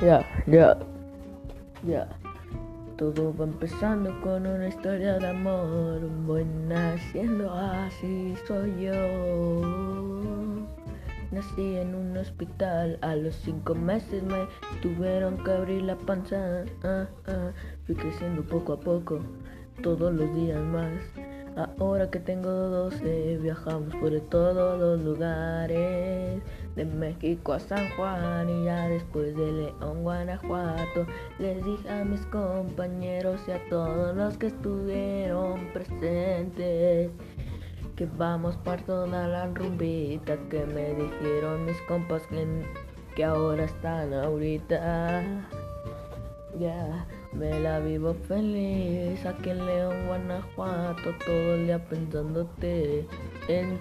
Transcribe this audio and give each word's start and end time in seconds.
Ya, 0.00 0.24
ya, 0.46 0.78
ya. 1.84 2.08
Todo 2.96 3.34
va 3.36 3.44
empezando 3.44 4.18
con 4.22 4.46
una 4.46 4.68
historia 4.68 5.18
de 5.18 5.28
amor. 5.28 6.00
Voy 6.26 6.46
naciendo 6.68 7.52
así 7.52 8.34
soy 8.48 8.84
yo. 8.84 10.60
Nací 11.32 11.76
en 11.76 11.94
un 11.94 12.16
hospital, 12.16 12.98
a 13.02 13.14
los 13.14 13.34
cinco 13.36 13.74
meses 13.74 14.22
me 14.22 14.46
tuvieron 14.80 15.36
que 15.44 15.50
abrir 15.50 15.82
la 15.82 15.96
panza. 15.96 16.64
Fui 17.84 17.94
creciendo 17.94 18.42
poco 18.42 18.72
a 18.72 18.80
poco, 18.80 19.20
todos 19.82 20.14
los 20.14 20.34
días 20.34 20.62
más. 20.62 20.92
Ahora 21.78 22.10
que 22.10 22.20
tengo 22.20 22.48
12, 22.48 23.38
viajamos 23.42 23.94
por 23.96 24.18
todos 24.30 24.80
los 24.80 25.00
lugares. 25.00 26.40
De 26.76 26.84
México 26.84 27.52
a 27.52 27.58
San 27.58 27.90
Juan 27.96 28.48
y 28.48 28.64
ya 28.64 28.88
después 28.88 29.36
de 29.36 29.52
León, 29.52 30.02
Guanajuato. 30.02 31.06
Les 31.38 31.64
dije 31.64 31.88
a 31.90 32.04
mis 32.04 32.20
compañeros 32.26 33.40
y 33.48 33.52
a 33.52 33.68
todos 33.68 34.16
los 34.16 34.36
que 34.38 34.46
estuvieron 34.48 35.66
presentes. 35.72 37.10
Que 37.96 38.06
vamos 38.16 38.56
para 38.58 38.82
toda 38.84 39.28
la 39.28 39.46
rumbita 39.46 40.36
que 40.48 40.64
me 40.64 40.94
dijeron 40.94 41.66
mis 41.66 41.80
compas 41.82 42.26
que, 42.28 42.46
que 43.14 43.24
ahora 43.24 43.64
están 43.64 44.14
ahorita. 44.14 45.22
Ya. 46.58 47.06
Me 47.32 47.60
la 47.60 47.78
vivo 47.78 48.12
feliz 48.26 49.24
aquí 49.24 49.50
en 49.50 49.64
León, 49.64 50.06
Guanajuato, 50.08 51.14
todo 51.24 51.54
el 51.54 51.66
día 51.66 51.78
pensándote 51.78 53.06
en 53.46 53.78